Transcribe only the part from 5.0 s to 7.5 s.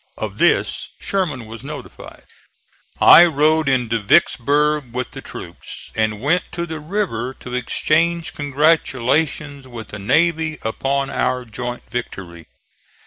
the troops, and went to the river